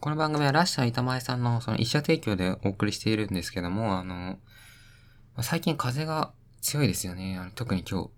[0.00, 4.38] この番組はラッシャー板前さんのその一社提供でお送りしているんですけども、あの、
[5.42, 7.36] 最近風が強いですよね。
[7.38, 8.10] あの特に今日。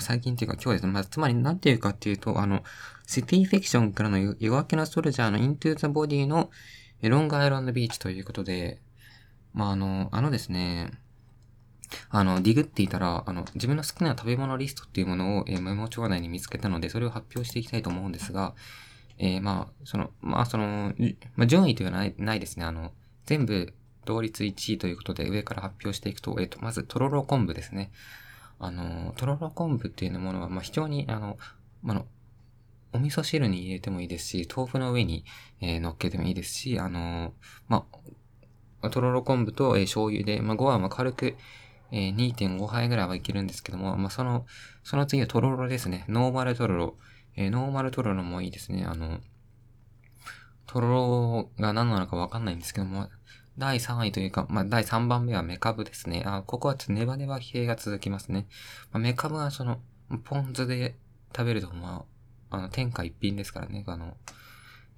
[0.00, 0.92] 最近っていうか今日ですね。
[0.92, 2.64] まあ、つまり何ていうかっていうと、あの、
[3.06, 6.48] シティフィクションからの夜明けのソルジャーのイントゥーザボディの
[7.02, 8.80] ロングアイランドビーチということで、
[9.52, 10.90] まあ、あの、あのですね、
[12.08, 18.54] あの、ディグっていたら、あの、自分の好きな食べ物リストっていうものを、えー、メモ帳内に見つけたので、それを発表していきたいと思うんですが、
[19.18, 20.92] えー、まあ、その、まあ、その、
[21.36, 22.64] まあ、順位というのはないないですね。
[22.64, 22.92] あの、
[23.24, 23.72] 全部
[24.04, 27.90] 同率1位ということで上から発表していくと、えっ、ー、と、まず、とろろ昆布ですね。
[28.58, 31.38] あの、とろろ昆布っていうものは、まあ、非常に、あの、
[31.82, 32.06] まあの、
[32.92, 35.24] お味噌汁に入れてもいいですし、豆腐の上に、
[35.60, 37.34] えー、乗っけてもいいですし、あの
[37.68, 37.84] ま
[38.80, 41.36] あ、とろろ昆布と、えー、醤油で、まあ、ご飯は軽く、
[41.92, 44.46] えー、2.5杯ぐらいはいけるんですけども、まあ、その、
[44.82, 46.04] その次はとろろですね。
[46.08, 46.96] ノーマルとろろ。
[47.36, 48.84] えー、ノーマルトロロもいいですね。
[48.84, 49.20] あの、
[50.66, 53.08] トロロが何なのかわかんないんですけども、
[53.58, 56.22] 第3位というか、まあ、第3番目はメカブですね。
[56.26, 58.46] あ、ここはちょっとネバネバ系が続きますね。
[58.92, 59.80] まあ、メカブはその、
[60.24, 60.96] ポン酢で
[61.34, 62.04] 食べると、ま
[62.50, 63.84] あ、あの、天下一品ですからね。
[63.86, 64.16] あの、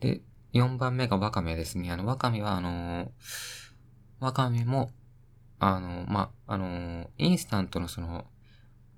[0.01, 0.23] で、
[0.53, 1.91] 4番目がワカメですね。
[1.91, 3.09] あの、ワカメは、あのー、
[4.21, 4.91] ワカメも、
[5.61, 8.27] あの、まあ、あの、インスタントのその、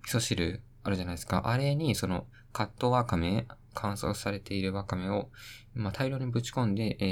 [0.05, 1.43] 味噌汁あるじゃないですか。
[1.45, 5.31] あれに、その、カットワカメ、乾燥されているワカメを、
[5.75, 7.05] まあ、大量にぶち込んで、え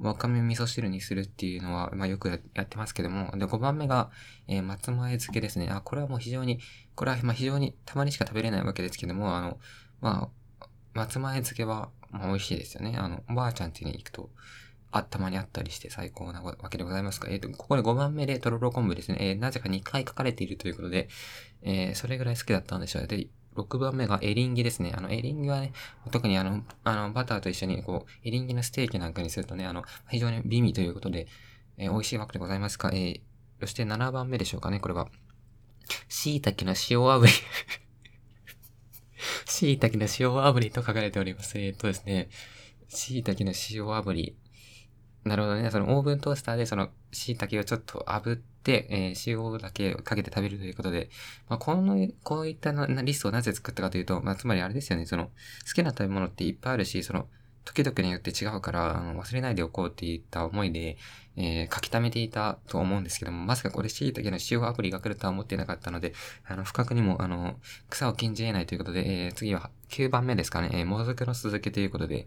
[0.00, 3.36] ー、わかめ味噌汁にするっていうのは、まあ、よくやってますけども。
[3.36, 4.10] で、5番目が、
[4.46, 5.68] えー、松前漬けですね。
[5.70, 6.60] あ、これはもう非常に、
[6.94, 9.58] これは、ま、非常にたまにしか食べれないわけですけども、あの、
[10.00, 10.30] ま
[10.60, 12.96] あ、松前漬けは、ま、美味しいですよね。
[12.96, 14.30] あの、おばあちゃん家に行くと、
[14.90, 19.18] あっ、たまにあったりして最高なわけでございますが、えっ、ー、と、ここで5番目でとろろ昆布ですね。
[19.20, 21.08] えー、なぜか2回書かれているということで、
[21.62, 23.06] えー、それぐらい好きだったんでしょう。
[23.06, 23.26] で、
[23.58, 24.92] 6番目がエリンギですね。
[24.96, 25.72] あの、エリンギはね、
[26.10, 31.26] 特にあの、あの、バターと一緒に、こう、エリンギのステーキなんかにするとね、あの、非常に美味ということで、
[31.76, 32.90] えー、美味しいわけでございますか？
[32.92, 33.20] えー、
[33.60, 35.08] そして7番目でしょうかね、これは。
[36.08, 37.32] 椎茸の塩炙り
[39.46, 41.58] 椎茸の塩炙りと書かれております。
[41.58, 42.28] えー、っとですね、
[42.88, 44.36] 椎茸の塩炙り。
[45.28, 45.70] なるほどね。
[45.70, 51.10] そのオーブントースターでその椎茸をちょっと炙って、えー、塩だけかけて食べるということで、
[51.48, 55.06] まあ、この、こういったのリストをなぜ作ったかというと、まあ、つまりあれですよね。
[55.06, 55.30] その、好
[55.74, 57.28] きな食べ物っていっぱいあるし、その、
[57.64, 60.96] 時々によって違うから、あの忘れないでおこうっていった思いで、
[61.36, 66.14] えー、書き溜めていたと思うんですけども、まさかこれ椎茸の塩アプリが来るとは思ってなかったので、
[66.46, 67.56] あの、不覚にも、あの、
[67.90, 72.26] 草を禁じ得ないということで、えー、次は9番目ですかね、えー、もずくの続けということで、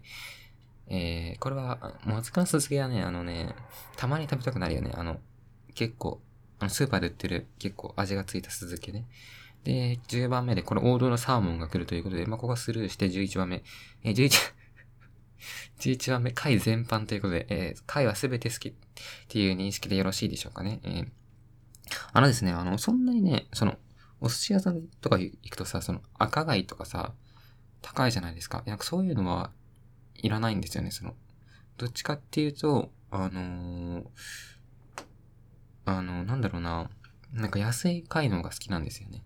[0.94, 3.54] えー、これは、もずくのすすきはね、あのね、
[3.96, 4.92] たまに食べたくなるよね。
[4.94, 5.20] あの、
[5.74, 6.20] 結構、
[6.58, 9.06] あの、スーパーで売ってる結構味がついた酢漬けね。
[9.64, 13.62] で、10番目で、これ王道のサーモンが来るということで、まあ、ここはスルーして11番目。
[14.04, 14.52] えー、11、
[15.80, 18.72] 11番目、貝全般ということで、えー、貝はすべて好きっ
[19.28, 20.80] ていう認識でよろしいでしょうかね。
[20.82, 21.08] えー、
[22.12, 23.78] あのですね、あの、そんなにね、その、
[24.20, 27.14] お寿司屋さんとか行くとさ、その赤貝とかさ、
[27.80, 28.62] 高いじゃないですか。
[28.66, 29.52] なんかそういうのは
[30.16, 31.14] いらないんですよね、その。
[31.78, 34.04] どっちかっていうと、あのー、
[35.84, 36.90] あの、なんだろうな、
[37.32, 39.22] なんか安い貝の方が好きなんですよね。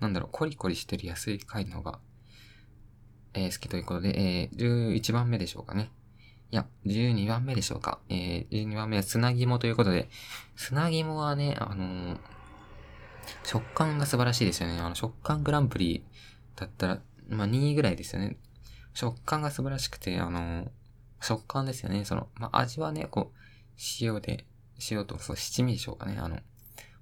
[0.00, 1.98] なんだろう、コリコリしてる安い貝の方が、
[3.34, 5.90] えー、好きということで、えー、11番目でしょうかね。
[6.50, 7.98] いや、12番目でしょうか。
[8.08, 10.10] えー、12番目は砂肝ということで、
[10.54, 12.18] 砂肝はね、あのー、
[13.44, 14.78] 食感が素晴らしいですよね。
[14.78, 16.04] あの、食感グランプリ
[16.56, 18.36] だったら、まあ、2位ぐらいですよね。
[18.94, 20.70] 食感が素晴らしくて、あの、
[21.20, 22.04] 食感ですよね。
[22.04, 23.38] その、まあ、味はね、こう、
[24.00, 24.46] 塩で、
[24.90, 26.16] 塩と、そう、七味でしょうかね。
[26.18, 26.38] あの、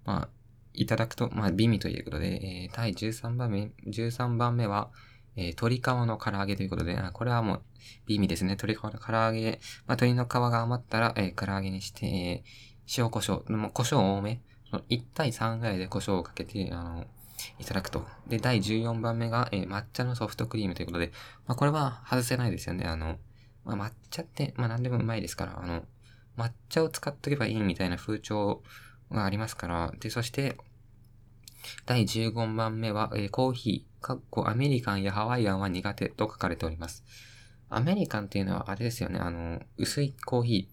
[0.04, 0.28] まあ、
[0.72, 4.90] いただくと、まあ、美味ということで、えー、第13番目、13番目は、
[5.36, 7.62] えー、鶏皮の唐揚げということで、あこれはもう、
[8.06, 8.50] 美味ですね。
[8.50, 14.42] 鶏皮の唐揚げ、まあ、鶏の皮が余ったら、えー、唐揚げにして、えー、塩胡椒、胡椒多め、
[14.88, 17.06] 1対3ぐらいで胡椒をかけて、あの、
[17.58, 18.06] いただくと。
[18.28, 21.12] で、第14番目が、えー、抹茶のソフトクリームということで、
[21.46, 22.86] まあ、これは外せないですよね。
[22.86, 23.18] あの、
[23.64, 25.84] まあ、抹茶って、まあ、何でもうまいですから、あの、
[26.37, 28.62] 抹茶を使っとけばいいみたいな風潮
[29.10, 30.56] がありますから、で、そして、
[31.87, 37.04] 第15番目は、えー、コーヒー、かっこアメリカンやハワイアンは苦手と書かれております。
[37.69, 40.69] アメリカンっていうのはあれですよね、あの、薄いコーヒ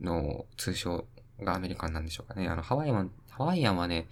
[0.00, 1.06] ーの通称
[1.40, 2.48] がアメリカンなんでしょうかね。
[2.48, 4.08] あの、ハワイアン、ハワイアンはね、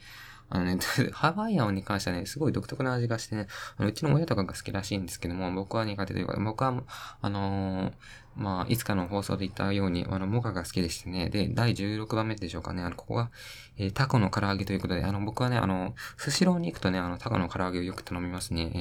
[0.54, 0.78] あのね、
[1.12, 3.46] ハワイアンに関してはね、すごい独特な味がしてね、
[3.78, 6.82] あのうちの親とかが好きらしいんですけども、僕は苦手というか、僕は、
[7.22, 7.92] あのー、
[8.36, 13.30] まあ、いつかの放送で言ったように、あの、モカが好きでしてね、で、第16番目でしょうかね、あの、ここが、
[13.78, 18.78] えー、タコの唐揚げということで、あの、僕はね、あの、スシローに行くとね、あの、タコの唐揚げをよく頼みますね、え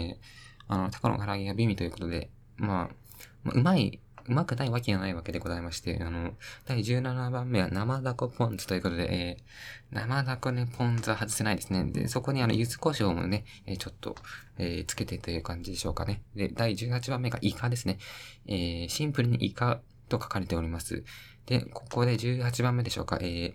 [0.70, 2.90] ー、あの、タコの唐揚げが美味ということで、ま
[3.46, 6.34] あ、うまいうまくないわけがないわけでございまして、あの、
[6.66, 11.84] 第17番目は生ダコポン酢ということで、えー、生ダコね、ポン酢は外せないですね。
[11.86, 14.16] で、そこにあの、柚子胡椒もね、えー、ちょっと、
[14.58, 16.22] えー、つけてという感じでしょうかね。
[16.36, 17.98] で、第18番目がイカですね。
[18.48, 21.04] えー、シンプルにイカと書かれております。
[21.46, 23.18] で、ここで18番目でしょうか。
[23.22, 23.54] えー、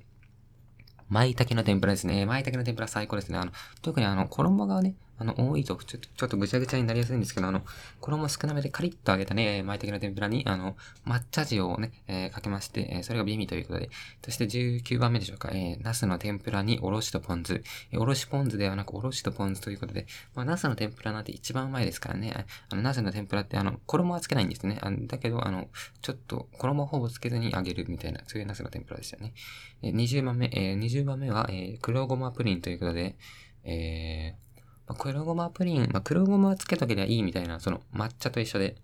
[1.08, 2.26] 舞茸の天ぷらですね。
[2.26, 3.38] 舞茸の天ぷら最高ですね。
[3.38, 3.52] あの、
[3.82, 7.62] 特にあの、衣がね、あの、多いと、ちょっと、ちょっとぐちゃぐちゃになりやすいんですけど、あの、
[8.00, 10.76] 衣少なめでカリッと揚げたね、舞茸の天ぷらに、あの、
[11.06, 13.90] 抹茶塩をね、えー、かけまして、えー、それが美味ということで、
[14.24, 24.78] そして19番目でしょうか、えー、ナスの天ぷらにおろしとポン酢、えー、おろしポン酢ではなくおろしとポン酢ということで、まあ、ナスの天ぷらなんて一番うまいですからね、あの、ナスの天ぷらって、あの、衣はつけないんですね。
[24.82, 25.68] あだけど、あの、
[26.02, 29.34] ちょっと、衣ほぼつけずに揚げるみたいな、そういうナスの天ぷらでしたね。
[29.82, 33.16] えー、20番目、えー、20番目は、えー、黒ごまプリンということで、
[33.64, 34.45] えー、
[34.86, 38.76] まあ、黒ごまプリン、まあ、黒ごまつけとけりゃいいみたいな、その抹茶と一緒で、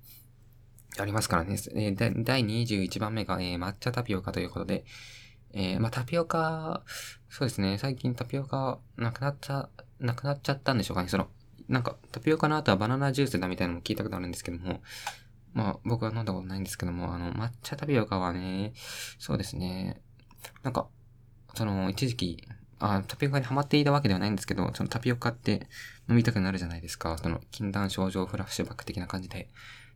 [0.98, 1.56] ありますからね。
[1.74, 4.84] えー、第21番目が、えー、抹茶タピオカということで、
[5.54, 6.82] えー、まあ、タピオカ、
[7.30, 9.68] そうですね、最近タピオカなくなっちゃ、
[10.00, 11.08] なくなっちゃったんでしょうかね。
[11.08, 11.28] その、
[11.68, 14.82] なんか、タピオカの後はバナナジュースだみたいなのも聞いたことあるんですけども、
[15.54, 18.72] まあ、僕は飲んだことないんですけども、あの、抹茶タピオカはね、
[19.18, 20.02] そうですね、
[20.62, 20.88] なんか、
[21.54, 22.48] その、一時期、
[22.84, 25.68] あタピオカにハマっていたわけではないんですけど、そのタピオカって
[26.10, 27.16] 飲みたくなるじゃないですか。
[27.16, 29.48] その禁断症状フラッシュバック的な感じで。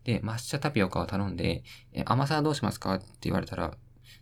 [0.05, 3.79] で、抹茶タピオカを頼んで、え甘さはどうしますかって言われたら、って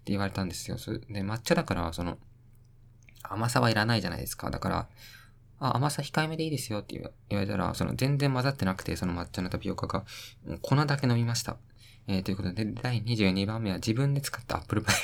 [0.07, 0.79] 言われたんですよ。
[0.79, 2.17] で、抹茶だから、その、
[3.23, 4.51] 甘さはいらないじゃないですか。
[4.51, 4.89] だから、
[5.59, 6.95] あ、甘さ控えめでいいですよって
[7.29, 10.05] 言われたら、その全然混ざってなくて、その抹茶のタピオカが、
[10.63, 11.59] 粉だけ飲みました。
[12.07, 14.95] えー、ということで、第22番目は自分で作ったアップルパイ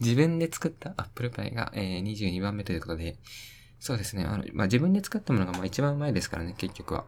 [0.00, 3.18] 自分で作ったアップルパイが、えー、22番目ということで、
[3.84, 4.24] そうですね。
[4.24, 7.04] あの、まあ、自分で作ったものがまあ一番うまいですからね、結局は。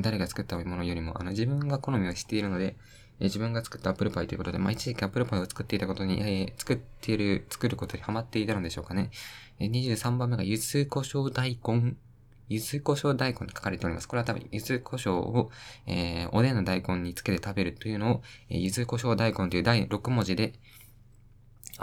[0.00, 2.76] 誰が作ったものよりも、あの、自分が好みを知っているので、
[3.18, 9.10] えー、自分が作ったアップルパイということで、まあ、一時期アップルパイを作っていたことに、えー、作っている、作ることにハマっていたのでしょうかね。
[9.58, 11.94] えー、23番目が、ゆず胡椒大根。
[12.48, 14.08] ゆず胡椒大根と書かれております。
[14.08, 15.50] これは多分、ゆず胡椒を、
[15.86, 20.52] えー、おでんの大根につけて食べるというのを、えー、ゆず胡椒大根という第6文字で、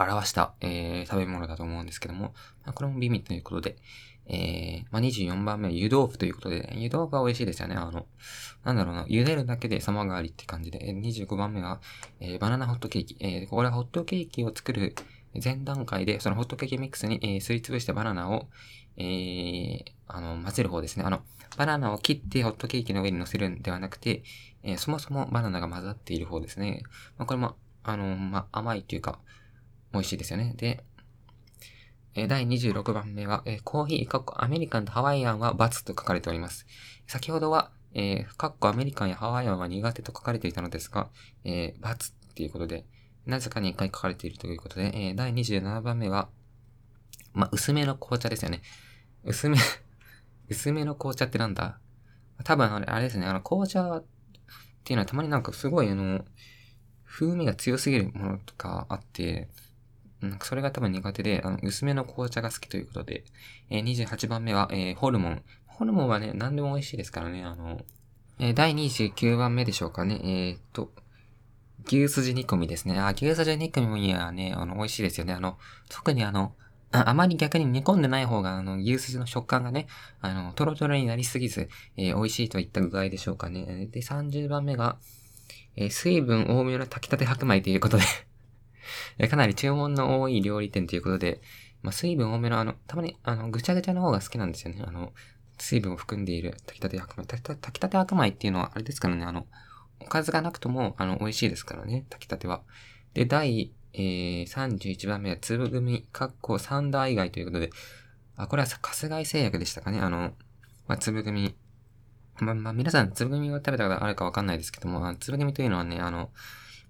[0.08, 2.34] 表した、えー、食べ物だと思うんですけども、
[2.66, 3.76] まあ、これも美味ということで、
[4.32, 7.76] えー、まあ、24番目は湯豆腐ということで、湯豆腐は美味しいですよね。
[7.76, 8.06] あの、
[8.64, 11.82] なんだろうな、茹でるだけで様変わりって感じで、25番目は、
[12.20, 13.18] えー、バナナホットケーキ。
[13.20, 14.94] えー、これはホットケーキを作る
[15.44, 18.48] 前段階で、そのホットケーキミックスに、えー、すりつぶしたバナナを、
[18.98, 21.06] えー、あの、混ぜる方ですね。
[21.06, 21.22] あの、
[21.58, 24.22] バナナを切ってホットケーキの上に乗せるんではなくて、
[24.62, 26.84] えー、そもそもバナナが混ざっている方ですね。
[27.18, 29.20] まあ、これも、あの、まあ、甘いというか、
[29.94, 30.54] 美味しいですよね。
[30.56, 30.84] で、
[32.16, 36.66] え第26番目は、えコーヒー、かっこアメリカンとハワイアンは×と書かれております。
[37.08, 41.10] 先ほどは、えー、かっこアメリカンやハワイアンは苦手と書かれていたのですが、
[41.44, 42.86] えー、×っていうことで、
[43.26, 46.30] なぜかに1回書かれているということで、えー、第27番目は、
[47.34, 48.62] まあ、薄めの紅茶ですよね。
[49.24, 49.58] 薄め
[50.50, 51.80] 薄めの紅茶ってなんだ？
[52.44, 54.06] 多分あれ、あれですね、あの、紅茶っ
[54.84, 56.26] ていうのはたまになんかすごいあの、
[57.06, 59.50] 風味が強すぎるものとかあって、
[60.22, 63.24] なんそれが多分苦手で、あの、薄めの紅茶が好きということで、
[63.70, 65.44] えー、28番目は、えー、ホルモン。
[65.68, 67.80] ホルモンはね、何でも美味しいですからね、あの、
[68.40, 70.92] えー、第29番目でしょうかね、えー、っと、
[71.86, 73.00] 牛すじ煮込みですね。
[73.00, 75.34] あ、牛すじ煮込みはね、あの、美味しいですよね。
[75.34, 75.58] あの、
[75.90, 76.54] 特にあの、
[76.92, 79.88] ああまり逆に煮込んでない方が、あの、牛すじの食感がね、
[80.22, 83.88] あの、トロトロになりすぎず、えー、美味しいといった具合でしょうかね。
[83.92, 84.98] で、30番目が、
[85.76, 88.04] えー、水分多めの炊きたて白米ということで
[89.30, 91.42] かなり注文の多い料理店ということで、
[91.82, 94.84] まあ、水分多めのあの、たまにあの、ぐちゃぐちゃの方が好きなんですよね。
[94.86, 95.14] あの、
[95.60, 97.26] 水分を含んでいる炊きたて白米。
[97.26, 99.48] 炊きたて白米っていうのはあれですからね、あの、
[100.00, 102.62] おかずがなくとも、あの、美味しいですからね、炊きたては。
[103.14, 107.70] で、第、えー、31番目はつぶグミ、かっこサンダー以外ということで、
[108.36, 110.34] あ、これは春日井製薬でしたかね、あの、
[110.88, 111.56] まあ、つぶグミ。
[112.40, 116.30] まあ、まあ、皆さんつぶグミを食べたことあるかわかんないですけども、つぶグミというのはね、あの、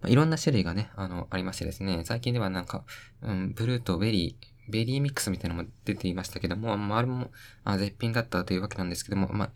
[0.02, 2.84] まあ、いろんな種類がね、あの、ありましてですね、最近ではなんか、
[3.22, 7.32] うん、ブルーとベリー、ベリーミックスみたいなのも出ていましたけども、まあ、あれも
[7.64, 9.52] あ絶品だったというわけなんですけども、まあ、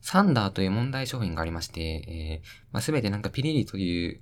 [0.00, 4.20] サンダーという問題商品がありまして、えー、まあ、すべてなんかピリリという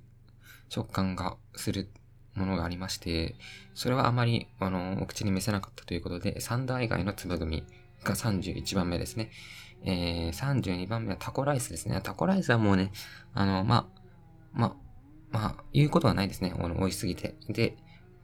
[0.69, 1.89] 食感がする
[2.35, 3.35] ものがありまして、
[3.73, 7.63] それはあまり、あの、お口に召せなかったということで、サンダー以外の粒組
[8.03, 9.31] が31番目ですね。
[9.83, 11.99] えー、32番目はタコライスですね。
[12.01, 12.91] タコライスはもうね、
[13.33, 14.01] あの、まあ、
[14.53, 14.84] まあ、
[15.35, 16.53] まあ、言うことはないですね。
[16.57, 17.35] あの、美味しすぎて。
[17.49, 17.75] で、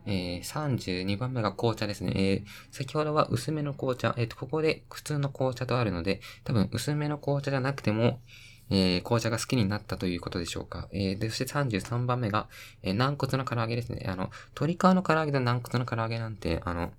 [0.06, 2.14] えー、32番目が紅茶ですね。
[2.16, 4.16] えー、先ほどは薄めの紅茶。
[4.18, 8.22] えっ、ー、と、ここで普通の紅茶とあるので、多分薄めの紅茶じゃなくても、
[8.70, 10.88] えー、紅茶が好きになったということでしょうか。
[10.94, 12.48] えー、で、そして33番目が、
[12.82, 14.06] えー、軟骨の唐揚げですね。
[14.08, 16.94] あの、鶏皮の唐揚げと軟骨の唐揚げなんて、あの、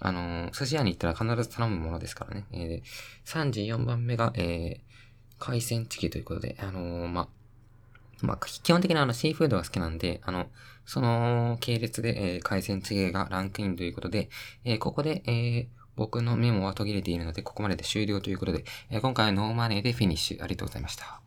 [0.00, 2.44] あの、寿司屋に行ったら必ず頼むものですからね。
[2.52, 4.80] えー、34番目が、えー、
[5.38, 7.30] 海鮮チキということで、あのー、ま
[8.22, 10.46] まあ、基本的にあの、シーフードが好きなんで、あの、
[10.84, 14.30] その系列で、えー、海鮮チゲがランクインということで、
[14.64, 20.42] えー、ここで、えー、僕のメモは途切れているので、ここまでで終了ということで、え、今回はノーマネーでフィニッシュ。
[20.42, 21.20] ありがとうございました。